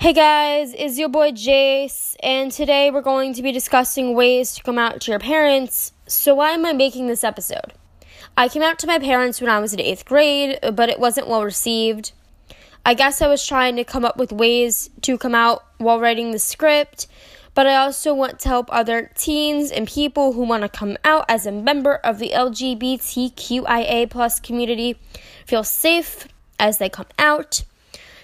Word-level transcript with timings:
Hey 0.00 0.12
guys, 0.12 0.74
it's 0.78 0.96
your 0.96 1.08
boy 1.08 1.32
Jace, 1.32 2.14
and 2.22 2.52
today 2.52 2.88
we're 2.88 3.02
going 3.02 3.34
to 3.34 3.42
be 3.42 3.50
discussing 3.50 4.14
ways 4.14 4.54
to 4.54 4.62
come 4.62 4.78
out 4.78 5.00
to 5.00 5.10
your 5.10 5.18
parents. 5.18 5.92
So, 6.06 6.36
why 6.36 6.52
am 6.52 6.64
I 6.64 6.72
making 6.72 7.08
this 7.08 7.24
episode? 7.24 7.72
I 8.36 8.46
came 8.46 8.62
out 8.62 8.78
to 8.78 8.86
my 8.86 9.00
parents 9.00 9.40
when 9.40 9.50
I 9.50 9.58
was 9.58 9.74
in 9.74 9.80
eighth 9.80 10.04
grade, 10.04 10.60
but 10.72 10.88
it 10.88 11.00
wasn't 11.00 11.26
well 11.26 11.42
received. 11.42 12.12
I 12.86 12.94
guess 12.94 13.20
I 13.20 13.26
was 13.26 13.44
trying 13.44 13.74
to 13.74 13.82
come 13.82 14.04
up 14.04 14.16
with 14.16 14.30
ways 14.30 14.88
to 15.02 15.18
come 15.18 15.34
out 15.34 15.64
while 15.78 15.98
writing 15.98 16.30
the 16.30 16.38
script, 16.38 17.08
but 17.54 17.66
I 17.66 17.74
also 17.74 18.14
want 18.14 18.38
to 18.38 18.48
help 18.48 18.68
other 18.70 19.10
teens 19.16 19.72
and 19.72 19.88
people 19.88 20.32
who 20.32 20.44
want 20.44 20.62
to 20.62 20.68
come 20.68 20.96
out 21.02 21.24
as 21.28 21.44
a 21.44 21.50
member 21.50 21.96
of 21.96 22.20
the 22.20 22.30
LGBTQIA 22.30 24.08
plus 24.08 24.38
community 24.38 24.96
feel 25.44 25.64
safe 25.64 26.28
as 26.60 26.78
they 26.78 26.88
come 26.88 27.08
out. 27.18 27.64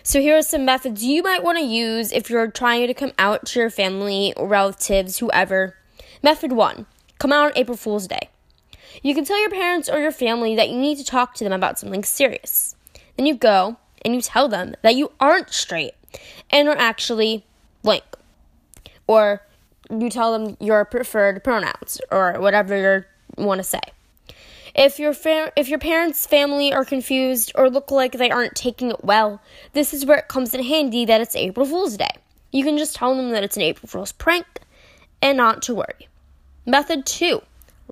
So, 0.07 0.21
here 0.21 0.37
are 0.37 0.43
some 0.43 0.67
methods 0.67 1.03
you 1.03 1.23
might 1.23 1.43
want 1.43 1.57
to 1.57 1.65
use 1.65 2.13
if 2.13 2.29
you're 2.29 2.51
trying 2.51 2.89
to 2.89 2.93
come 2.93 3.13
out 3.19 3.47
to 3.47 3.59
your 3.59 3.71
family, 3.71 4.35
relatives, 4.39 5.17
whoever. 5.17 5.77
Method 6.23 6.53
one 6.53 6.85
come 7.19 7.33
out 7.33 7.47
on 7.47 7.53
April 7.57 7.75
Fool's 7.75 8.07
Day. 8.07 8.29
You 9.03 9.15
can 9.15 9.25
tell 9.25 9.41
your 9.41 9.49
parents 9.49 9.89
or 9.89 10.01
your 10.01 10.13
family 10.13 10.55
that 10.57 10.69
you 10.69 10.77
need 10.77 10.99
to 10.99 11.05
talk 11.05 11.33
to 11.37 11.45
them 11.45 11.55
about 11.55 11.79
something 11.79 12.05
serious. 12.05 12.77
Then 13.17 13.25
you 13.25 13.35
go 13.35 13.79
and 14.05 14.15
you 14.15 14.21
tell 14.21 14.47
them 14.47 14.75
that 14.83 14.95
you 14.95 15.11
aren't 15.19 15.55
straight 15.55 15.95
and 16.51 16.69
are 16.69 16.77
actually 16.77 17.47
blank. 17.83 18.05
Or 19.07 19.41
you 19.89 20.11
tell 20.11 20.39
them 20.39 20.59
your 20.61 20.85
preferred 20.85 21.43
pronouns 21.43 21.99
or 22.11 22.35
whatever 22.41 23.07
you 23.39 23.45
want 23.47 23.59
to 23.61 23.65
say. 23.65 23.81
If 24.75 24.99
your 24.99 25.15
fam- 25.15 25.53
if 25.57 25.69
your 25.69 25.79
parents' 25.79 26.27
family 26.27 26.73
are 26.73 26.85
confused 26.85 27.53
or 27.55 27.71
look 27.71 27.91
like 27.91 28.13
they 28.13 28.31
aren't 28.31 28.57
taking 28.57 28.91
it 28.91 29.05
well, 29.05 29.41
this 29.73 29.95
is 29.95 30.05
where 30.05 30.19
it 30.19 30.29
comes 30.29 30.53
in 30.53 30.65
handy 30.65 31.05
that 31.05 31.21
it's 31.21 31.37
April 31.37 31.65
Fool's 31.65 31.97
Day. 31.97 32.11
You 32.51 32.65
can 32.65 32.77
just 32.77 32.97
tell 32.97 33.15
them 33.15 33.31
that 33.31 33.45
it's 33.45 33.57
an 33.57 33.63
April 33.63 33.89
Fool's 33.89 34.13
prank 34.13 34.47
and 35.23 35.37
not 35.37 35.63
to 35.63 35.75
worry. 35.75 36.09
Method 36.67 37.07
2. 37.07 37.41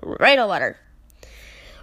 Write 0.01 0.39
a 0.39 0.45
letter. 0.45 0.77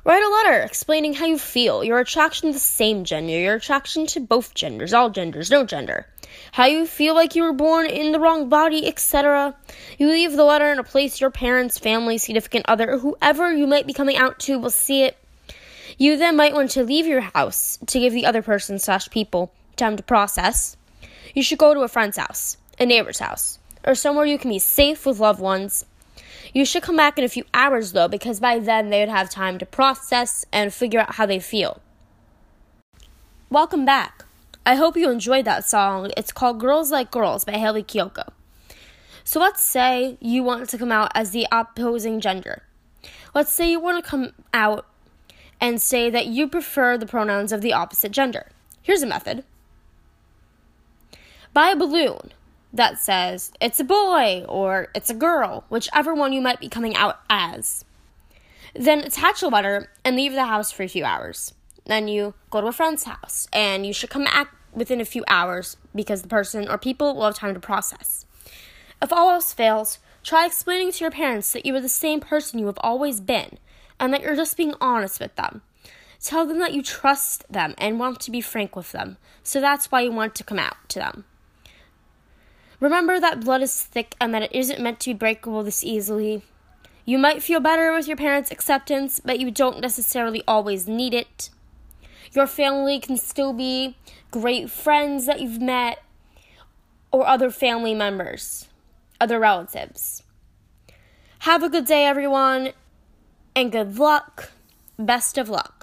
Write 0.03 0.23
a 0.23 0.31
letter 0.31 0.63
explaining 0.63 1.13
how 1.13 1.27
you 1.27 1.37
feel, 1.37 1.85
your 1.85 1.99
attraction 1.99 2.49
to 2.49 2.55
the 2.55 2.59
same 2.59 3.05
gender, 3.05 3.39
your 3.39 3.57
attraction 3.57 4.07
to 4.07 4.21
both 4.21 4.55
genders, 4.55 4.95
all 4.95 5.11
genders, 5.11 5.51
no 5.51 5.63
gender, 5.63 6.07
how 6.53 6.65
you 6.65 6.87
feel 6.87 7.15
like 7.15 7.37
you 7.37 7.43
were 7.43 7.53
born 7.53 7.85
in 7.85 8.13
the 8.13 8.19
wrong 8.19 8.49
body, 8.49 8.87
etc. 8.87 9.55
You 9.99 10.09
leave 10.09 10.33
the 10.33 10.45
letter 10.45 10.73
in 10.73 10.79
a 10.79 10.85
place 10.85 11.21
your 11.21 11.31
parents, 11.31 11.79
family, 11.79 12.17
significant 12.17 12.65
other, 12.67 12.97
whoever 12.97 13.53
you 13.53 13.67
might 13.67 13.87
be 13.87 13.93
coming 13.93 14.17
out 14.17 14.39
to 14.41 14.59
will 14.59 14.71
see 14.71 15.03
it. 15.03 15.19
You 15.99 16.17
then 16.17 16.35
might 16.35 16.55
want 16.55 16.71
to 16.73 16.83
leave 16.83 17.07
your 17.07 17.21
house 17.21 17.79
to 17.89 18.01
give 18.01 18.15
the 18.15 18.25
other 18.25 18.41
person 18.41 18.79
slash 18.79 19.11
people 19.11 19.53
time 19.77 19.99
to 19.99 20.03
process. 20.03 20.79
You 21.35 21.43
should 21.43 21.59
go 21.59 21.75
to 21.75 21.81
a 21.81 21.89
friend's 21.89 22.17
house, 22.17 22.57
a 22.79 22.87
neighbor's 22.87 23.19
house, 23.19 23.59
or 23.85 23.95
somewhere 23.95 24.25
you 24.25 24.39
can 24.39 24.51
be 24.51 24.59
safe 24.59 25.05
with 25.05 25.21
loved 25.21 25.41
ones 25.41 25.85
you 26.53 26.65
should 26.65 26.83
come 26.83 26.97
back 26.97 27.19
in 27.19 27.25
a 27.25 27.29
few 27.29 27.45
hours 27.55 27.93
though, 27.93 28.09
because 28.09 28.41
by 28.41 28.59
then 28.59 28.91
they 28.91 29.01
would 29.01 29.09
have 29.09 29.31
time 29.31 29.59
to 29.59 29.67
process 29.67 30.45
and 30.53 30.73
figure 30.73 31.01
out 31.01 31.15
how 31.15 31.27
they 31.27 31.39
feel. 31.39 31.81
Welcome 33.51 33.85
back. 33.85 34.25
I 34.65 34.77
hope 34.77 34.97
you 34.97 35.11
enjoyed 35.11 35.45
that 35.47 35.69
song. 35.69 36.11
It's 36.17 36.33
called 36.33 36.61
Girls 36.61 36.91
Like 36.91 37.11
Girls 37.11 37.45
by 37.45 37.53
Hayley 37.53 37.83
Kiyoko. 37.83 38.29
So 39.25 39.41
let's 39.41 39.63
say 39.63 40.19
you 40.21 40.43
want 40.43 40.69
to 40.71 40.79
come 40.79 40.93
out 40.93 41.11
as 41.15 41.31
the 41.31 41.47
opposing 41.51 42.21
gender. 42.21 42.63
Let's 43.35 43.53
say 43.53 43.71
you 43.71 43.81
want 43.81 44.05
to 44.05 44.11
come 44.11 44.33
out 44.53 44.87
and 45.61 45.81
say 45.81 46.11
that 46.11 46.27
you 46.27 46.49
prefer 46.49 46.99
the 46.99 47.07
pronouns 47.07 47.53
of 47.53 47.61
the 47.61 47.73
opposite 47.73 48.13
gender. 48.13 48.49
Here's 48.83 49.03
a 49.03 49.07
method 49.07 49.45
buy 51.53 51.71
a 51.71 51.77
balloon 51.77 52.31
that 52.73 52.99
says 52.99 53.53
it's 53.61 53.81
a 53.81 53.85
boy 53.85 54.45
or 54.49 54.89
it's 54.95 55.11
a 55.11 55.15
girl, 55.15 55.65
whichever 55.69 56.15
one 56.15 56.33
you 56.33 56.41
might 56.41 56.61
be 56.61 56.69
coming 56.69 56.97
out 56.97 57.21
as. 57.29 57.85
Then 58.75 59.01
attach 59.01 59.43
a 59.43 59.49
letter 59.49 59.91
and 60.05 60.17
leave 60.17 60.33
the 60.33 60.47
house 60.47 60.71
for 60.71 60.83
a 60.83 60.89
few 60.89 61.05
hours. 61.05 61.55
Then 61.87 62.09
you 62.09 62.35
go 62.51 62.61
to 62.61 62.69
a 62.69 62.73
friend's 62.73 63.05
house 63.05 63.49
and 63.53 63.85
you 63.85 63.93
should 63.93 64.11
come 64.11 64.25
back 64.25 64.55
within 64.73 65.01
a 65.01 65.05
few 65.05 65.25
hours 65.27 65.77
because 65.95 66.23
the 66.23 66.29
person 66.29 66.69
or 66.69 66.79
people 66.79 67.15
will 67.15 67.25
have 67.25 67.35
time 67.35 67.55
to 67.55 67.61
process. 67.61 68.27
If 69.03 69.13
all 69.13 69.31
else 69.31 69.53
fails, 69.53 69.99
try 70.23 70.47
explaining 70.47 70.93
to 70.93 71.05
your 71.05 71.11
parents 71.11 71.53
that 71.53 71.67
you 71.67 71.75
are 71.75 71.81
the 71.81 71.89
same 71.89 72.21
person 72.21 72.59
you 72.59 72.67
have 72.67 72.79
always 72.81 73.21
been 73.21 73.59
and 73.99 74.13
that 74.13 74.23
you're 74.23 74.37
just 74.37 74.57
being 74.57 74.75
honest 74.81 75.19
with 75.19 75.35
them. 75.37 75.63
Tell 76.23 76.47
them 76.47 76.59
that 76.59 76.75
you 76.75 76.83
trust 76.83 77.51
them 77.51 77.75
and 77.79 77.99
want 77.99 78.21
to 78.21 78.31
be 78.31 78.43
frank 78.43 78.77
with 78.77 78.93
them, 78.93 79.17
so 79.43 79.61
that's 79.61 79.91
why 79.91 80.03
you 80.03 80.13
want 80.13 80.35
to 80.35 80.45
come 80.45 80.59
out 80.59 80.77
to 80.91 80.99
them. 80.99 81.25
Remember 82.81 83.21
that 83.21 83.41
blood 83.45 83.63
is 83.63 83.83
thick 83.83 84.17
and 84.21 84.33
that 84.33 84.43
it 84.43 84.55
isn't 84.55 84.81
meant 84.81 85.01
to 85.01 85.11
be 85.11 85.15
breakable 85.15 85.63
this 85.63 85.85
easily. 85.85 86.43
You 87.05 87.19
might 87.19 87.43
feel 87.43 87.61
better 87.61 87.93
with 87.93 88.09
your 88.09 88.17
parents' 88.17 88.51
acceptance, 88.51 89.21
but 89.21 89.39
you 89.39 89.51
don't 89.51 89.81
necessarily 89.81 90.43
always 90.49 90.89
need 90.89 91.13
it. 91.13 91.51
Your 92.33 92.47
family 92.47 92.99
can 92.99 93.17
still 93.17 93.53
be 93.53 93.97
great 94.31 94.71
friends 94.71 95.27
that 95.27 95.41
you've 95.41 95.61
met 95.61 96.03
or 97.13 97.27
other 97.27 97.51
family 97.51 97.95
members, 97.95 98.69
other 99.21 99.39
relatives. 99.39 100.23
Have 101.41 101.63
a 101.63 101.69
good 101.69 101.87
day, 101.87 102.07
everyone, 102.07 102.73
and 103.57 103.73
good 103.73 103.99
luck. 103.99 104.53
Best 104.99 105.37
of 105.37 105.49
luck. 105.49 105.80